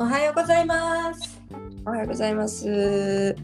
[0.00, 1.42] おはようございます。
[1.84, 3.36] おはようございます。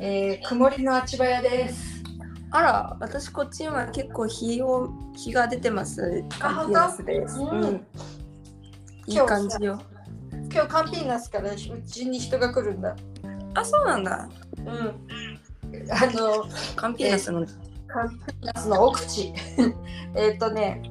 [0.00, 2.02] えー、曇りのあちばやです。
[2.50, 6.24] あら、私こっち今結構日を日が出てます。
[6.40, 7.38] あカンピナスです。
[7.38, 7.86] うんうん。
[9.06, 9.80] いい感じよ。
[10.52, 12.96] 今日カンピーナスからうちに人が来るんだ。
[13.54, 14.28] あ、そうなんだ。
[14.58, 14.66] うん。
[15.88, 17.46] あの、カンピナスの。
[17.86, 19.32] カンピーナスの奥地。
[20.16, 20.82] えっとね、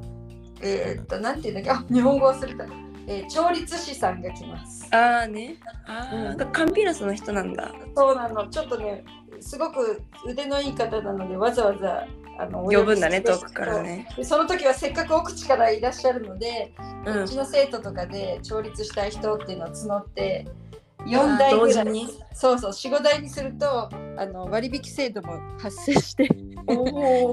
[0.61, 2.82] えっと、なんていうんだっけ、あ、日本語忘れた。
[3.07, 4.87] えー、調律師さんが来ます。
[4.91, 5.55] ああね。
[5.85, 7.71] ああ、うんカンピナスの人なんだ。
[7.95, 9.03] そうなの、ちょっとね、
[9.39, 12.07] すごく腕のいい方なので、わざわざ
[12.39, 14.07] あのお呼ぶんだね、遠くからね。
[14.15, 16.73] でその時はせっかく奥地からいらっしゃるので、
[17.05, 17.11] う。
[17.11, 20.47] うんちの生徒とかで調律したい人っていうのを募って
[21.05, 26.52] 4台ぐらいにそうそう45台にするとあの割引制度も発生してお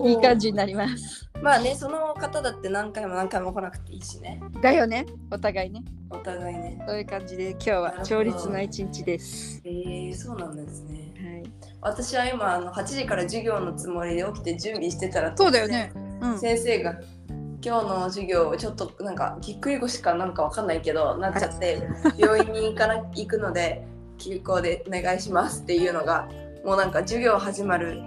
[0.04, 1.28] いい感じになります。
[1.42, 4.42] まあね、その方だって何回も何回も来なくていいしね。
[4.60, 5.06] だよね。
[5.30, 5.82] お互いね。
[6.10, 6.82] お互いね。
[6.86, 9.62] そういう感じで今日は調律の一日です。
[9.64, 11.14] えー、そうなんですね。
[11.16, 11.52] はい。
[11.80, 15.92] 私は今あの8時から授業のつもりで起きて準備してたらそうだよね。
[16.20, 16.38] うん。
[16.38, 17.00] 先生が
[17.62, 21.82] 今日の授業ちょっとなんかぎっくり腰かなんかわかんないけどなっちゃって
[22.16, 23.86] 病院に行かな行くので
[24.18, 26.28] 休校でお願いしますっていうのが
[26.64, 28.00] もうなんか授業始まる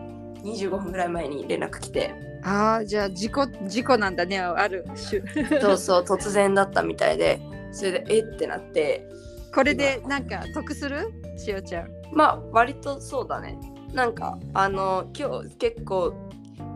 [0.44, 2.14] 25分ぐらい前に連絡来て。
[2.44, 4.40] ああじゃあ事故事故なんだね。
[4.40, 5.60] ある種。
[5.62, 7.40] そうそう突然だったみたいで。
[7.72, 9.08] それでえってなって。
[9.54, 11.12] これでなんか得する？
[11.38, 11.90] しおちゃん。
[12.12, 13.58] まあ割とそうだね。
[13.94, 16.14] なんかあの今日結構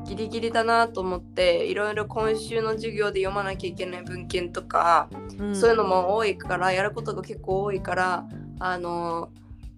[0.06, 5.09] ギリギリだなと思っていろいろ今週の授業で読まなきゃいけない文献とか
[5.54, 8.26] そういうのも多いからやることが結構多いから
[8.59, 9.30] あの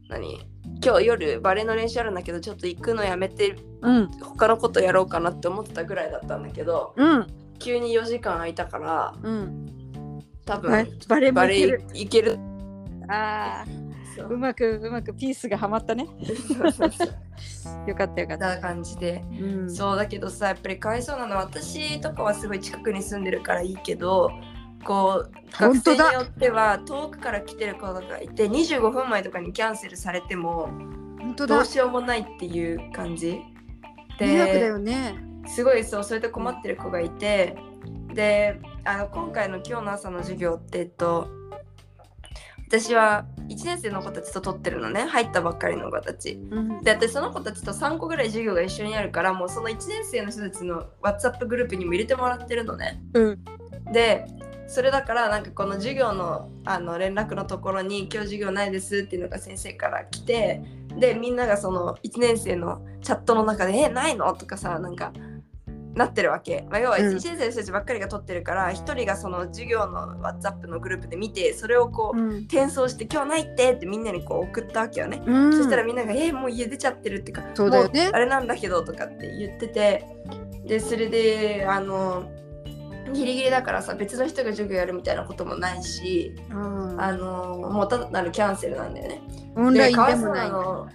[0.09, 0.45] 何？
[0.83, 4.07] 今日夜バレエの練習あるんだけどちょっと行くのやめてうん。
[4.19, 7.27] 他のことやろうかなって思ってたぐらいだったんだけどうん。
[7.59, 10.23] 急に4時間空いたからうん。
[10.45, 11.83] 多バ分バレバレエいける。
[11.93, 12.39] 行ける。
[13.07, 14.33] ああそう。
[14.33, 16.07] うまくうまくピースがはまったね。
[17.87, 18.55] よかったよかった。
[18.55, 19.23] な感じで。
[19.39, 19.69] うん。
[19.69, 24.31] そうだけどさやっぱりかわいそうなのは私とかはすごい近くに住んでるからいいけど
[24.83, 30.69] こう学生によっては遠くから来てる子とかいて25分前とかにキャンセルされても
[31.19, 31.55] 本当だ。
[31.57, 33.41] どうしようもないっていう感じ。
[34.19, 35.15] 迷惑だでよね。
[35.47, 37.57] すごいそうそれで困ってる子がいて
[38.13, 41.27] であの今回の今日の朝の授業ってえっと
[42.67, 45.01] 私は1年生の子たちと取ってるのね。
[45.01, 46.33] 入ったばっかりの子たち。
[46.51, 46.83] うん。
[46.83, 53.01] で私その子たちと3個ぐらい授業が一緒にあるからもうその1年生の人たちの WhatsApp グループにも入れてもらってるのね。
[53.15, 53.43] うん。
[53.91, 54.27] で
[54.69, 60.61] それだからなんかこの授業のあの連絡のところに「今日授業ないです」っていうのが先生から来て
[60.95, 65.11] でみんながその1年生のチャットの中で「えないの?」とかさなんか
[65.95, 67.05] なってるわけ、まあ、要はうん。
[67.07, 72.29] 1年生の人たちばっかりが取ってるから、一1人がその授業の WhatsApp のグループで見てそれをこううん。
[72.41, 75.21] 転送して「今日ないって」ってみんなにこう送ったわけよね。
[75.25, 75.53] うん。
[75.53, 78.03] そしたらみんなが「えーもう家出ちゃってる」ってかそうだよね。
[78.03, 80.05] もうあれなんだけどとかって言ってて
[80.63, 82.29] でそれであの
[83.13, 87.01] ギリギリだからさ別の人が授業やるみたいなこともないしうん。
[87.01, 89.21] あのもうただなるキャンセルなんだよね。
[89.55, 90.87] オンラインでもないの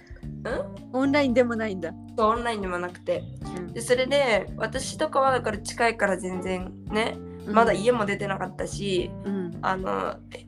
[0.93, 1.91] オンラインでもないんだ。
[2.17, 3.23] そうオンラインでもなくて。
[3.57, 3.73] うん。
[3.73, 7.17] でそれで私とかはだから近いから全然ね
[7.47, 9.51] まだ家も出てなかったし、うん。
[9.61, 10.45] あのえ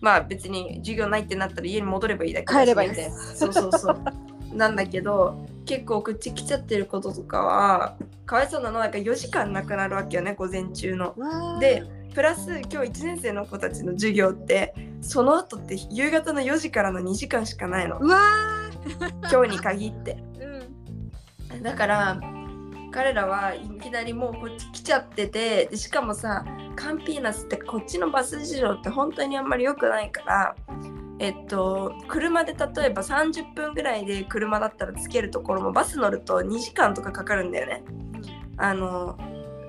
[0.00, 4.04] まあ別に授業ないってなったら家に戻ればいいだけ帰ればいいんだよそうそうそう
[4.52, 7.96] なんだけど結構口来ちゃってることとかは
[8.26, 11.14] かわいそうなのはなんか4時間なくなるわけよね午前中の。
[11.60, 11.84] で
[12.14, 18.18] プラス今日1年生の子たちの授業ってその後って夕方の4時からの2時間しかないのうわ
[19.30, 20.16] 今日に限って。
[20.16, 22.20] ーうんだから
[22.92, 26.44] 彼らはいきなりもうこっち来ちゃっててでしかもさ
[26.74, 30.56] カンピーナスってこっちのバス事情って本当にあんまり良くないから
[31.20, 37.84] えっと車で例えば30分ぐらいで車だったらつけるところもバス乗ると2時間とかかかるんだよね。
[38.56, 39.18] あの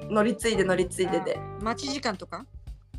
[0.10, 1.40] 乗り継いで乗り継いでで。
[1.62, 2.46] 待ち時間とか？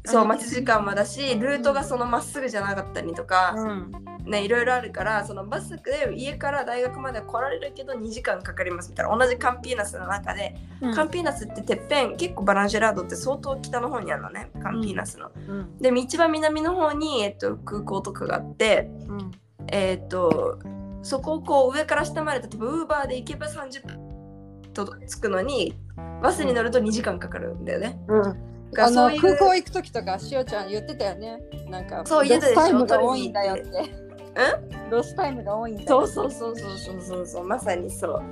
[0.04, 3.92] そう待ち時間もだしルートがそのまっすぐじゃなかったりとか、うん。
[4.24, 10.54] ね、いろいろあるからそのバスで家から大学まで来られるけど2時間かかりますみたいな同じカンピーナスの中で、
[10.94, 15.30] カンピーナスっててっぺん結構バランジェラードって相当北の方にあるのねカンピーナスの。
[15.48, 15.78] うん。
[15.78, 19.30] で一番南の方に、えっと、空港とかがあってうん。
[19.68, 20.60] えっと
[21.02, 25.74] そこをこう上から下まで例えばウーバーで行けば30分と着くのに
[26.22, 27.98] バスに乗ると2時間かかるんだよね。
[28.06, 28.36] だから
[28.78, 31.42] あの空港行く時とかしおちゃん言ってたよね。
[31.68, 33.64] なんかそう言ってたでしょロスタイムが多いんだよって。
[33.64, 38.22] 取ロスタイムが多いんだそうそうそうそうそうそうまさにそう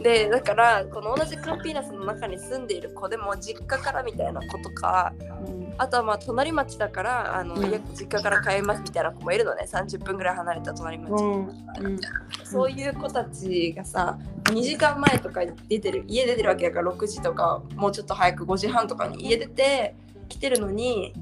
[0.00, 5.12] でだからこの同じカンピーナスの中に住んでいる子でも実家からみたいな子とか
[5.46, 5.74] うん。
[5.78, 7.70] あとはまあ隣町だからあの、うん。
[7.94, 9.66] 実家から帰りますみたいな子もいるのね。
[9.70, 11.46] 30分ぐらい離れた隣町、うん。
[11.46, 12.00] うん。
[12.44, 19.94] そういう子たちがさ2時間前とかに出てる家出てるわけだから6時とかもうちょっと早く5時半とかに家出て
[20.28, 21.14] 来てるのに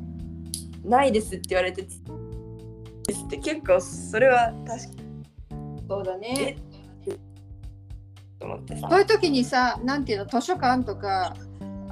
[0.84, 2.02] ないですって言われてです
[3.24, 5.10] って結構それは確か
[5.88, 6.56] そうだね。
[8.40, 8.88] にと思ってさ。
[8.90, 11.36] そういう時にさ、なんていうの、図書館とか、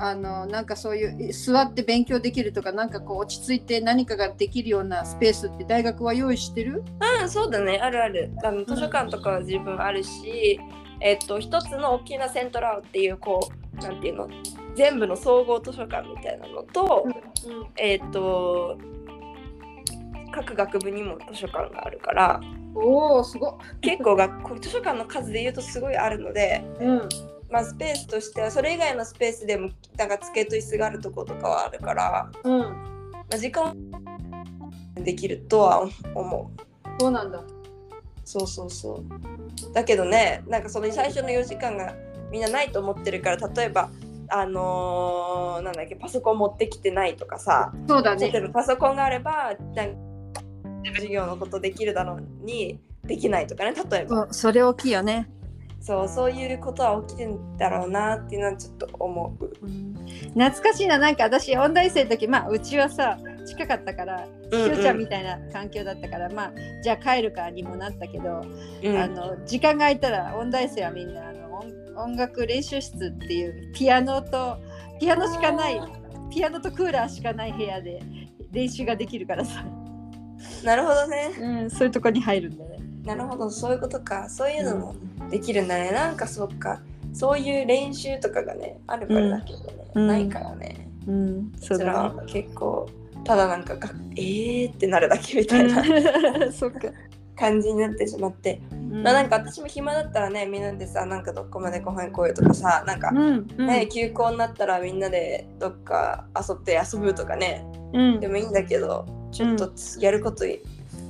[0.01, 6.85] あのなんかそういう座って勉強できるとか、なんかこう落ち着いて何かができるようなスペースって大学は用意してる？
[7.21, 7.81] うんそうだね。
[7.83, 8.31] あるある。
[8.45, 10.61] あの図書館とかは自分あるし、
[11.01, 14.29] えっと一つの大きなセントラウっていうこうなんていうの？
[14.77, 17.05] 全部の総合図書館みたいなのと、
[17.77, 18.79] えっと
[20.33, 22.41] 各学部にも図書館があるから
[22.81, 23.57] おお、すごっ。
[23.81, 27.09] 結構学校図書館の数で言うとすごいあるので、うん。
[27.51, 32.59] まあ、スペースとしてはそれ以外のスペースでもなんか机と椅子があるとことかはあるから、うん。
[32.59, 33.75] まあ、時間
[34.95, 37.01] できるとは思う。
[37.01, 37.43] そうなんだ。
[38.25, 39.03] そうそうそ
[39.71, 39.73] う。
[39.73, 41.95] だけどね、なんかその最初の4時間が
[42.31, 43.91] みんなないと思ってるから、例えば、
[44.29, 48.31] あのーなんだっけ、パソコン持ってきてないとかさ、そうだね。
[48.31, 50.08] 例えばパソコンがあれば、なんか
[50.95, 54.33] 授業のことできるだろうに、できないとかね、例えば。
[54.33, 55.29] それ大きいよね。
[55.81, 59.51] そう、そういうことは起きてんだろうなっていうのはちょっと思う。
[60.31, 64.79] 懐かしいな、なんか私、音大生の時、まあ、うちはさ、近かったから、しうんうん。
[64.79, 66.53] おちゃんみたいな環境だったから、まあ、
[66.83, 68.43] じゃあ帰るかにもなったけど、
[68.83, 68.97] うん。
[68.97, 74.57] あの時間が空いたら音大生はみんなあの音音楽練習室っていうピアノと
[75.01, 75.81] ピアノしかない
[76.31, 78.01] ピアノとクーラーしかない部屋で
[78.53, 79.65] 練習ができるからさ、
[80.65, 81.31] なるほどね。
[81.41, 82.79] うん、そういうとこに入るんだね。
[83.05, 84.29] なるほど、そういうことか。
[84.29, 84.95] そういうのも
[85.31, 85.91] できるんだね。
[85.91, 86.81] なんかそっか。
[87.13, 89.65] そういう練習とかがね、あるからだけどね。
[89.95, 90.89] うんないからね。
[91.07, 92.89] うん、そちらだは結構、
[93.25, 96.53] ただなんかが、えーってなるだけみたいなね。
[96.53, 96.89] そっか。
[97.39, 98.61] 感じになってしまって。
[98.91, 109.71] まあなんか私も暇だったらね、みんなでさ、なんかどこまでご飯行こうよとかさ、なんかうん、うん、ね、休校になったらみんなでどっか遊って遊ぶとかね、うんでもいいんだけどちょっと
[110.01, 110.45] やること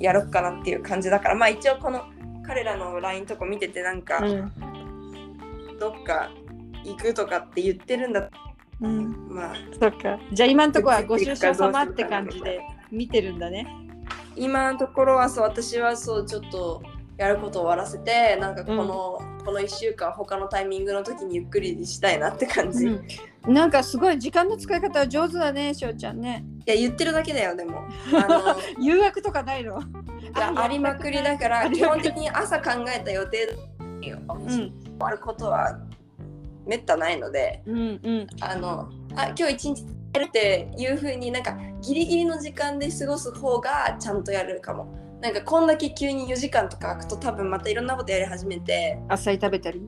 [0.01, 2.05] やろっかなっていう感じだから、まあ一応この
[2.47, 4.53] 彼らの LINE とか見ててなんか、うん。
[5.79, 6.31] どっか
[6.85, 8.31] 行くとかって言ってるんだ。
[8.81, 10.19] うん、まあそっか。
[10.33, 12.61] じゃあ今のところはご愁傷様って感じで
[12.91, 13.67] 見てるんだね。
[14.37, 16.83] 今のところはそう私はそうちょっと
[17.17, 26.45] やることを終わらせてなんかこの、この1週間他のタイミングの時にゆっくりしたいなって感じ、いうん、なんかすごい時間の使い方は上手だね、しおちゃんね。
[26.67, 27.89] や言ってるだけだよでも。
[28.79, 29.81] 誘惑とかないの？
[29.81, 29.85] い
[30.39, 30.79] やあり。
[30.79, 33.57] まくりだから 基本的に朝考えた予定
[34.03, 35.79] よ、うん、終わることは
[36.67, 38.27] めったないのでうん、うん。
[38.43, 48.99] あのあ今日一日やるっていう風になんかギリギリの時間で過ごす方がちゃんとやるかもなんかこんだけ急に4時間とか空くと多分またいろんなことやり始めて。
[49.09, 49.81] 野菜食べたり？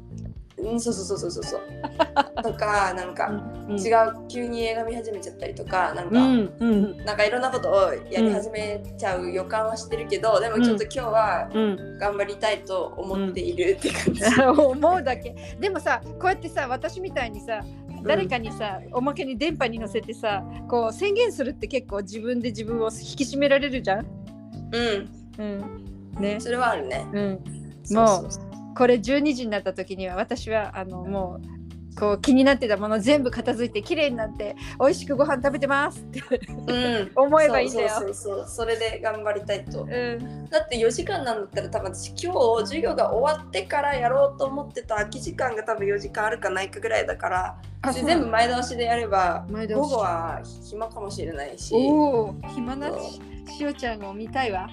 [0.58, 1.60] うんそうそうそうそうそうそう。
[2.42, 3.28] とかなんか
[3.68, 11.98] うん違う急に映画見始めちゃったりとかなんか、うん、うん、なんかいろんなことをやり始めちゃう予感はしてるけど、でもちょっと今日はうん。
[11.98, 15.34] 頑張りたいと思っているって感じ、 思うだけ。
[15.60, 17.60] でもさこうやってさ私みたいにさ
[18.02, 24.06] 誰かにさ、おまけに電波に乗せてさこう宣言するって結構自分で自分を引き締められるじゃん？
[24.72, 25.64] うんうん。
[26.20, 26.40] ね。
[26.40, 27.06] それはあるね。
[27.12, 27.40] うん。
[27.84, 28.28] そう
[28.74, 31.60] これ12時になった時には私はあのもう
[31.98, 36.22] こう気になってたもの全部片付いて綺麗になって美味しくご飯食べてますって
[36.68, 36.72] う
[37.04, 37.10] ん。
[37.16, 37.88] 思えばいいんだよ。
[37.88, 39.82] そうそうそれで頑張りたいと。
[39.82, 40.48] うん。
[40.48, 47.56] だって4時間なんだったら多分私今日授業が終わってからやろうと思ってた空き時間が多分4時間あるかないかぐらいだから
[47.92, 49.82] 全部前倒しでやれば前倒し。
[49.82, 51.74] 午後は暇かもしれないし。
[51.74, 52.88] おお暇な
[53.48, 54.68] しおちゃんを見たいわ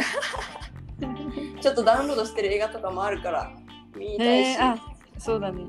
[1.60, 3.52] ちょっとダウンロードしてる映画とかもあるから
[3.96, 4.76] 見たいし、へえあ
[5.18, 5.64] そうだね。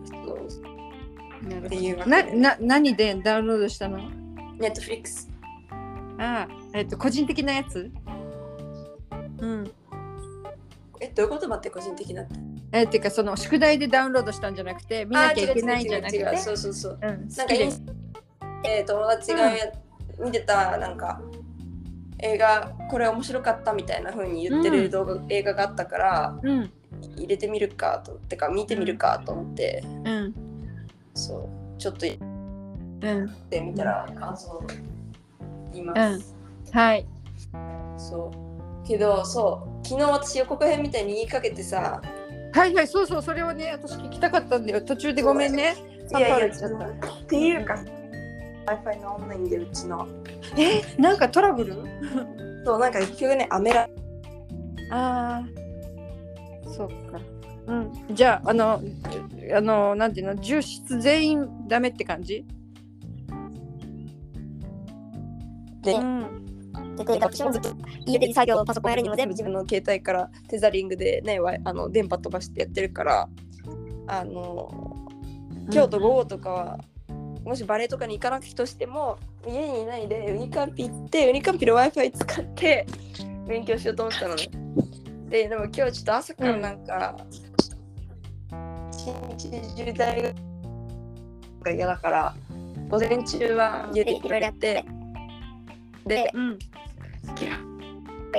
[1.43, 1.97] なるっていう。
[1.99, 3.97] わけなでな何でダウンロードしたの？
[4.57, 5.29] ネットフリックス
[6.17, 7.91] ああえっと個人的なやつ？
[9.39, 9.71] うん。
[10.99, 11.47] えどういうこと？
[11.47, 12.35] 待って個人的なって。
[12.71, 16.37] えっていうかその宿題でダウンロードしたんじゃなくて見なきゃいけないんじゃなくて？
[16.37, 16.99] そうそうそう。
[17.01, 17.27] うん。
[17.29, 17.53] なんか
[18.63, 19.71] えー友達がや、
[20.19, 21.21] 見てたなんか
[22.19, 26.71] 映画これ面白かったみたいな風に言ってる動画、映画があったからうん。
[27.15, 29.83] 入れてみるかとってか見てみるかと思って。
[30.05, 30.33] うん。
[31.13, 31.49] そう。
[31.77, 33.29] ちょっと言っうん。
[33.49, 34.63] てみたら感想
[35.73, 36.35] 言います、
[36.71, 37.05] はい。
[37.97, 38.31] そ
[38.83, 38.87] う。
[38.87, 39.87] けどそう。
[39.87, 42.01] 昨日私予告編みたいに言いかけてさ
[42.53, 43.21] はいはいそうそう。
[43.21, 44.81] それをね私聞きたかったんだよ。
[44.81, 45.75] 途中でごめんね。
[46.07, 47.77] サンパウロ行っちゃったっていうか
[48.67, 50.07] Wi-Fi のオンラインでうちの。
[50.57, 51.73] えなんかトラブル？
[52.65, 53.89] そうなんか急にアメラ
[54.91, 55.43] ああ
[56.69, 57.19] そっか。
[57.67, 57.93] うん。
[58.11, 58.81] じゃああの
[59.55, 60.35] あのなんていうの？
[60.35, 62.45] 重室全員ダメって感じ？
[65.81, 66.43] でうん。
[68.05, 73.29] 家で作業パソコンやるにも全部自分の携帯からテザリングでねあの電波飛ばしてやってるから
[74.07, 74.95] あの
[75.71, 76.79] 今日と午後とかは、
[77.43, 79.17] もしバレエとかに行かなくとしても
[79.47, 82.85] 家にいないでウニカンピ行ってウニカンピの w i f i 使って
[83.47, 84.49] 勉強しようと思ったのね。
[85.29, 87.17] ででも今日ちょっと朝からなんか、
[89.33, 90.35] 一日中大学
[91.63, 92.35] が嫌だから
[92.89, 94.85] 午前中は家でいろいろやって。
[96.05, 96.59] でうん。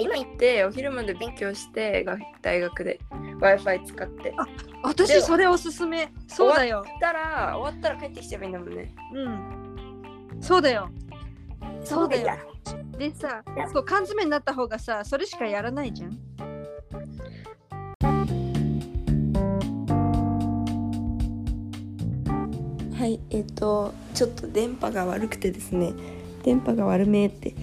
[0.00, 3.00] 今行ってお昼まで勉強してが大学で
[3.40, 4.34] w i f i 使って
[4.82, 6.12] 私それおすすめ。
[6.26, 6.82] そうだよ。
[6.84, 8.94] 終わったら終わったら帰ってきちゃえばいいんだもんね。
[9.14, 10.38] うん。
[10.40, 10.88] そうだよ。
[11.84, 12.38] そうだよ。
[12.98, 13.42] でさ
[13.72, 16.18] そう缶詰になった方がさそれしかやらないじゃん。
[22.98, 25.92] はい、えっ、と、ちょっと電波が悪くてですね、
[26.42, 27.54] 電波が悪めって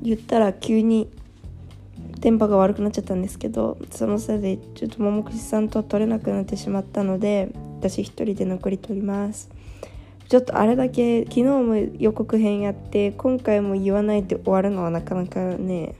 [0.00, 1.10] 言ったら急に
[2.26, 9.48] 電波が悪くなっちゃったんですけど、そのせいでちょっと桃串さんと取れなくなってしまったので、私一人で残り取ります。
[10.28, 15.94] ちょっとあれだけ昨日も予告編やって今回も言わないで終わるのはなかなかね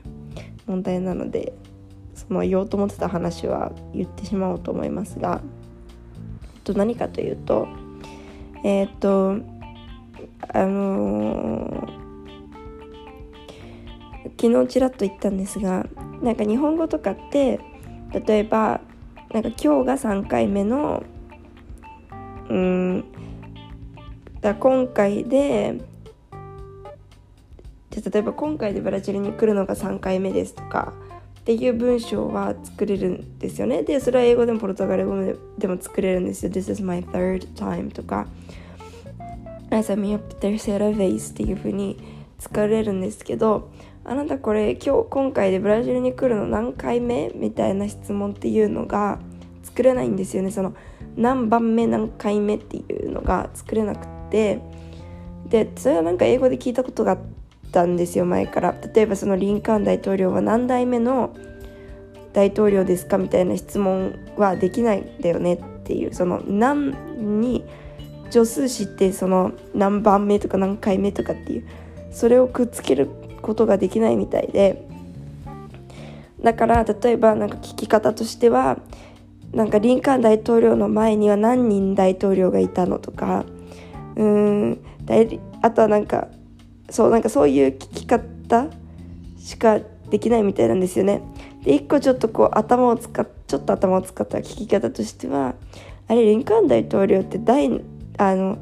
[0.65, 1.53] 問題なので
[2.13, 5.39] その言おうと思ってた話は言ってしまおうと思いますが、
[6.65, 7.69] と、何かというと
[8.65, 9.37] えーっと
[10.53, 12.07] あのー
[14.39, 15.87] 昨日ちらっと言ったんですが
[16.21, 17.59] なんか日本語とかって
[18.25, 18.81] 例えば
[19.31, 21.03] なんか今日が3回目の
[22.49, 23.05] うん
[24.41, 25.75] だ今回で
[27.91, 30.93] じゃ例えば今回でブラジルに来るのが3回目ですとか
[31.39, 33.81] っていう文章は作れるんですよね。
[33.81, 35.15] でそれは英語でもポルトガル語
[35.57, 36.51] でも作れるんですよ。
[36.51, 38.27] This is my third time とか。
[39.69, 41.97] As I'm up tercera vez っていう風に
[42.37, 43.69] 使われるんですけど
[44.09, 49.19] あなたこれ今日今回でブラジルに来るの何回目みたいな質問っていうのが
[49.63, 50.51] 作れないんですよね。
[50.51, 50.73] その
[51.17, 54.59] 何番目何回目っていうのが作れなくて。
[55.49, 57.19] でそれはなんか英語で聞いたことがあっ
[57.71, 58.75] たんですよ前から。
[58.93, 61.33] 例えばそのリンカーン大統領は何代目の
[62.33, 66.13] 大統領ですかみたいな質問はできないんだよねっていう。
[66.13, 66.91] その何
[67.41, 67.65] に
[68.29, 71.67] 助数詞ってその何番目とか何回目とかっていう。
[72.11, 73.09] それをくっつける
[73.47, 74.87] ことができないみたいで
[76.41, 78.79] だから例えばなんか聞き方としては
[79.53, 83.45] なんかリンカーン大統領の前には何人大統領がいたのとか
[84.15, 84.79] うーん
[85.61, 86.27] あとはなんか
[86.89, 88.67] そうなんかそういう聞き方
[89.39, 91.21] しかできないみたいなんですよね。
[91.63, 95.55] で一個ちょっとこう頭を使っちょっと頭を使った聞き方としては
[96.07, 97.81] あれリンカーン大統領って第
[98.17, 98.57] あの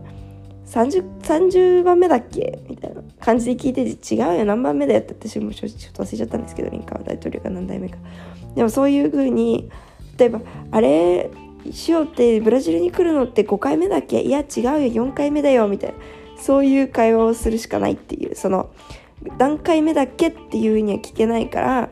[0.67, 7.97] 30, 30番目だっけみたいな感じで聞いてて違うよ何番目だよって私もちょっと忘れちゃったんですけどリンカーン大統領が何代目か。
[8.55, 9.69] でもそういう風に
[10.17, 10.41] 例えば
[10.71, 11.29] あれ
[11.71, 14.21] しようってブラジルに来るのって5回目だっけ？
[14.21, 15.95] いや違うよ4回目だよみたいな。
[16.37, 18.35] そういう会話をするしかないっていう。
[18.35, 18.69] その
[19.37, 21.89] 何回目だっけっていうには聞けないから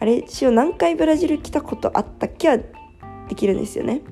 [0.00, 4.02] あれしお何回ブラジル来たことあったっけはできるんですよね。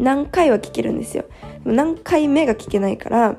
[0.00, 1.24] 何回は聞けるんですよ。
[1.64, 3.36] 何回目が聞けないから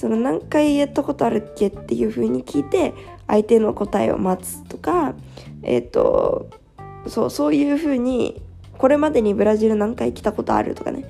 [0.00, 2.94] その何回やったことあるっけっていうふうに聞いて
[3.26, 5.14] 相手の答えを待つとか
[5.62, 6.48] えっ、と
[7.06, 8.40] そうそういうふうに
[8.78, 11.04] これまでにブラジル何回来たことあるとかね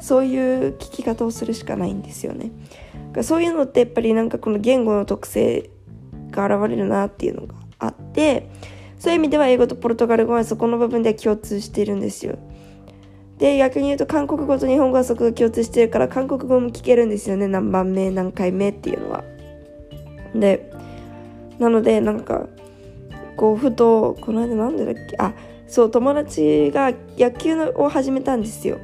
[0.00, 2.52] そういう聞き方をするしかないんですよね。
[3.24, 5.70] そういうのってやっぱりなんかこの言語の特性
[6.30, 8.48] が現れるなっていうのがあって
[9.00, 12.38] そういう意味では英語とポルトガル語はそこの部分では共通しているんですよ。
[13.38, 17.46] で逆に言うと韓国語と日本語はそこが共通してるから韓国語も聞けるんですよね。
[17.46, 19.24] 何番目何回目っていうのは。
[20.34, 20.72] で
[21.58, 22.46] なのでなんか
[23.36, 25.16] こうふとこの間なんでだっけ？
[25.18, 25.34] あ
[25.66, 28.78] そう友達が野球を始めたんですよ。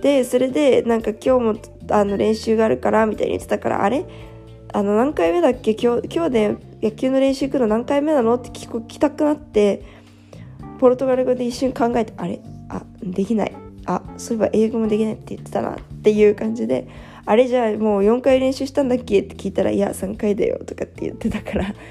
[0.00, 1.54] でそれでなんか今日も
[1.90, 4.06] あの練習があるからみたいに言ってたからあれ？
[4.72, 5.74] あの何回目だっけ？
[5.74, 8.34] 今日今日で野球の練習行くの何回目なの？
[8.36, 9.82] って聞聞きたくなって
[10.78, 12.40] ポルトガル語で一瞬考えてあれ？
[12.70, 13.54] あできない。
[13.86, 16.88] あそういえば英語もできないって言ってたなっていう感じで
[17.26, 21.74] あれじゃあもう4回練習したんだっけって聞いたらいや3回だよとかって言ってたから。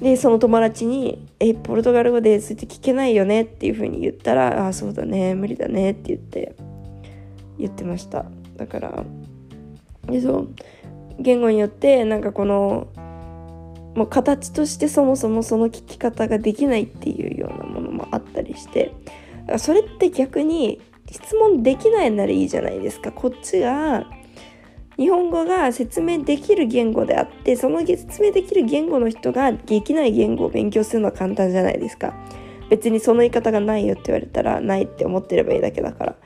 [0.00, 6.54] でその友達に「えポルトガル語でそうやって聞けないよね」っていうふうに言ったら「ああそうだね無理だね」って言って
[7.58, 8.26] 言ってました。
[8.56, 9.04] だから
[10.06, 10.48] でそう
[11.18, 12.86] 言語によってなんかこの
[13.96, 18.92] もう形としてそもそもその聞き方ができないっていうようなものもあったりして
[19.56, 23.12] それって逆に質問できないならいいじゃないですか。
[23.12, 24.06] こっちが
[24.98, 32.14] 日本語が説明できる言語であってその説明できる言語の人ができない言語を勉強するのは簡単じゃないですか。
[32.68, 36.16] 別にその言い方がないよって言われたらないって思ってればいいだけだから。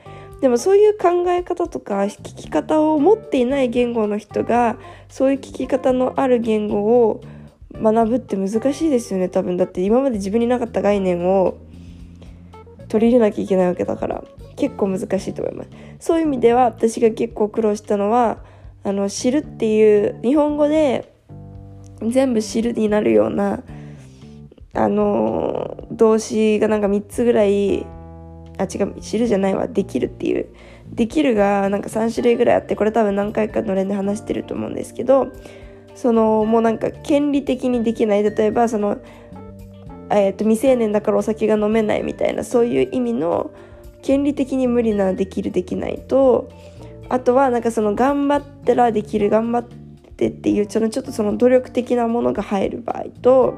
[0.41, 4.77] でもそういう考え方とか聞き方を持っていない言語の人が
[5.07, 7.21] そういう聞き方のある言語を
[7.73, 9.55] 学ぶって難しいですよね多分。
[9.55, 11.57] だって今まで自分になかった概念を
[12.93, 14.23] 取り入れなきゃいけないわけだから
[14.55, 15.69] 結構難しいと思います。
[15.99, 18.43] そういう意味では私が結構苦労したのは
[18.83, 21.11] あの知るっていう日本語で
[22.07, 23.63] 全部知るになるような
[24.75, 27.83] あの動詞がなんか3つぐらい
[28.59, 29.67] あ違う知るじゃないわ。
[29.67, 30.45] できるっていう。
[30.91, 35.31] できるがなんか3種類ぐらいあってこれ多分何回かの連で話してると思うんですけど
[35.95, 38.21] そのもうなんか権利的にできない。
[38.21, 38.99] 例えばその、
[40.19, 43.51] えー、と未成年だからお酒が飲めないみたいなそういう意味の
[44.01, 46.49] 権利的に無理なできるできないと
[47.09, 53.55] あとはなんかその頑張ったらできる頑張ってっていうちょっとその努力的なものが入る場合と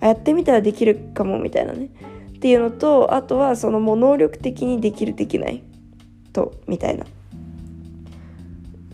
[0.00, 1.90] あやってみたらできるかもみたいなね
[2.36, 5.62] っていうのとあとはそのもう能力的にできるできない
[6.32, 7.04] とみたいな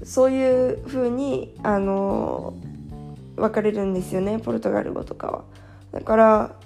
[0.05, 2.55] そういう風にあの
[3.37, 5.45] 分かれるんですよねポルトガル語とかは。
[5.93, 6.57] だから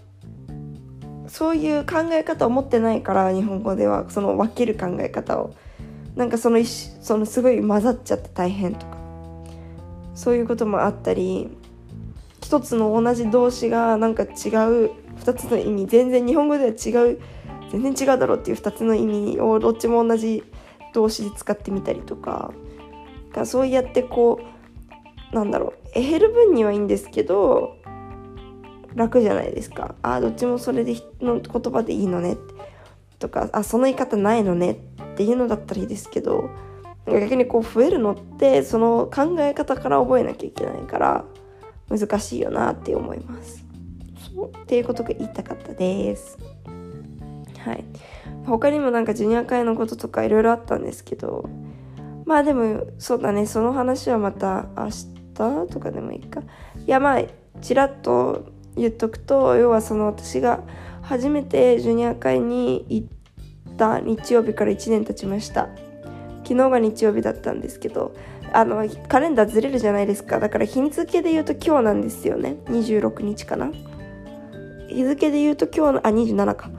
[1.30, 5.54] そういう考え方を持ってないから日本語ではその分ける考え方を。
[6.16, 8.98] なんかそのそのすごい混ざっちゃって大変とか。
[10.14, 11.48] そういうこともあったり
[12.42, 14.30] 一つの同じ動詞がなんか違う
[15.20, 17.20] 2つの意味全然日本語では違う
[17.70, 20.42] 全然違うだろうっていう2つの意味をどっちも同じ
[20.92, 22.52] 動詞で使ってみたりとか。
[23.32, 24.40] かそうやってこ
[25.32, 27.76] うなんだろうえ減る分にはいいんですけど
[28.94, 29.94] 楽じゃないですか。
[30.02, 32.36] ああどっちもそれでの言葉でいいのね。
[33.18, 34.72] とかあその言い方ないのね。
[34.72, 34.76] っ
[35.16, 36.48] ていうのだったらいいですけど
[37.06, 41.24] 逆にこう増えるのってその考え方から覚えなきゃいけないから
[41.90, 43.64] 難しいよなって思います。
[44.34, 46.38] そうっていうことが言いたかったです。
[47.58, 47.84] はい。
[48.46, 51.48] 他にもなんかジュニア会のこととかいろいろあったんですけど
[52.24, 53.44] まあでもそうだね。
[53.44, 56.40] その話はまた明日とかでもいいか。
[56.40, 56.44] い
[56.86, 57.22] やまあ
[57.60, 60.60] ちらっと言っとくと要はその私が
[61.02, 65.68] 初めてジュニア会に行った日曜日から1年経ちました。
[66.44, 68.12] 昨日が日曜日だったんですけど
[68.52, 70.40] あのカレンダーずれるじゃないですか。
[70.40, 72.56] だから日付で言うと今日なんですよね。
[72.66, 73.70] 26日かな。
[74.88, 76.70] 日付で言うと今日のあ27か。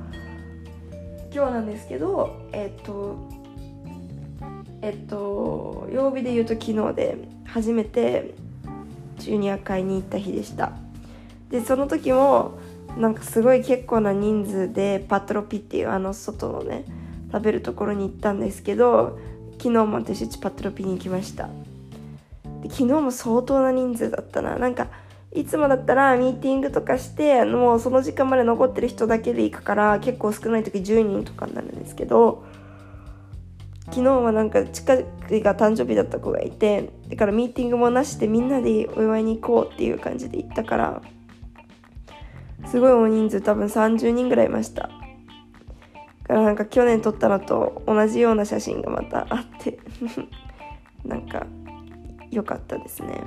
[1.33, 3.15] 今日なんですけどえっと
[4.81, 8.33] えっと曜日で言うと昨日で初めて
[9.17, 10.73] ジュニア会に行った日でした。
[11.51, 12.57] でその時も
[12.97, 16.85] なんかすごい結構な人数でパトロピっていうあの外のね
[17.31, 19.19] 食べるところに行ったんですけど
[19.59, 21.49] 昨日も私たちパトロピに行きました。
[22.63, 24.57] で昨日も相当な人数だったな。
[24.57, 24.87] なんか
[25.33, 32.43] いつもだったらミーティングとかしてもうその時間まで残ってる人だけで行くから結構少ない時10人とかになるんですけど
[33.85, 35.03] 昨日はなんか近く
[35.41, 41.01] が誕生日だった子がいてだからミーティングもなしでみんなでお祝いに行こうっていう感じで行ったから
[42.65, 44.89] すごい大人数多分30人ぐらいいました。
[46.31, 49.79] からなんか去年撮ったのと同じような写真がまたあって
[51.03, 51.45] なんか
[52.31, 53.21] 良かったですね。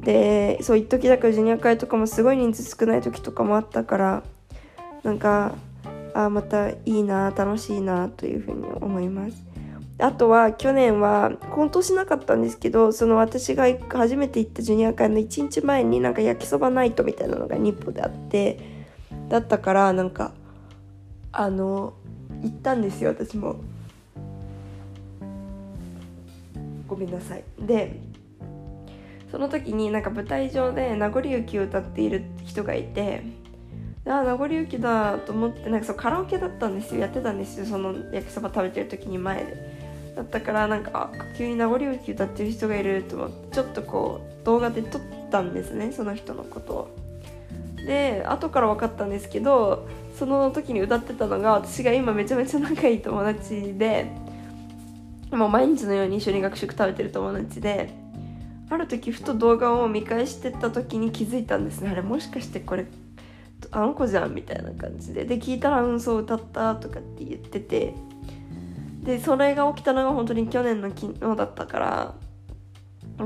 [0.00, 4.22] でそう一時だからジュニア会とかもすごい人数少ない時とかもあったから
[5.04, 5.54] なんか
[6.12, 9.51] あまたいいな楽しいなというふうに思います。
[9.98, 18.58] あとは去年は今年なかったんですけどその私が初めて行ったジュニア会の1日前になんか焼きそばナイトみたいなのが日本であって
[19.28, 20.32] だったからなんか
[21.30, 21.94] あの
[22.42, 23.10] 行ったんですよ。
[23.10, 23.56] 私も。
[26.86, 27.44] ごめんなさい。
[27.58, 28.00] で
[29.30, 33.22] その時になんか舞台上で名残雪を歌っている人がいて
[34.04, 37.00] ああ名残雪だと思ってなんかそうカラオケだったんですよ。
[37.00, 37.66] やってたんですよ。
[37.66, 39.71] その焼きそば食べてる時に前で。
[40.14, 46.96] だったからなんか急に名残雪歌ってる人がいると思ってちょっとこう動画で撮ったんですねその人のことを。
[47.86, 54.06] で後から分かったんですけどその時に歌ってたのが私が今めちゃめちゃ仲いい友達で
[55.32, 57.90] もう毎日のように一緒に学食食べてる友達で
[58.70, 61.90] ある時ふと動画を見返してた時に気づいたんですね。
[61.90, 62.86] あれもしかしてこれ
[63.70, 65.24] あの子じゃんみたいな感じで。
[65.24, 67.94] で聞いたら「うんそう歌った」とかって言ってて。
[69.02, 72.14] でそれが起きたのが本当に去年の昨日だったから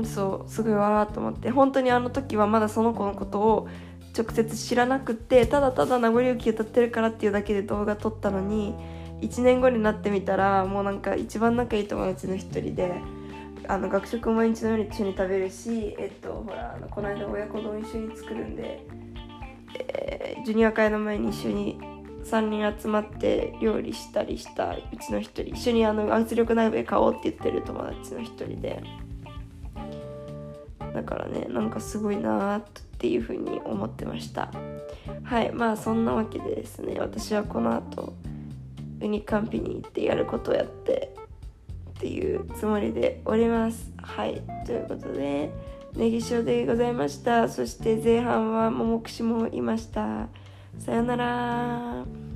[0.03, 1.49] そうすごいわーと思って。
[1.49, 3.67] 本当にあの時はまだその子のことを
[4.17, 8.73] 直接知らなくてただただ名残雪歌ってるからっていうだけで動画撮ったのに
[9.21, 12.91] 1年後になってみたらもうなんか一番仲いい友達の一人で
[13.67, 18.87] あの学食毎日のように一緒に食べるしえっとほらあのこの間親子丼一緒に作るんで、
[19.75, 21.79] えージュニア会の前に一緒に
[22.27, 28.83] 3人集まって料理したりしたうちの一人一緒にあの圧力鍋買おうって言ってる友達の一人で。
[30.93, 32.63] だからねなんかすごいなーっ
[32.97, 34.51] ていうふうに思ってました。
[35.23, 38.13] はいまあそんなわけでですね私はこの後
[38.99, 41.13] ウニカンピに行ってやることをやって
[41.91, 43.91] っていうつもりでおります。
[43.97, 45.51] はいということで
[45.95, 47.47] ネギ塩でございました。
[47.47, 50.29] そして前半は桃串もいました。
[50.79, 52.26] さよなら。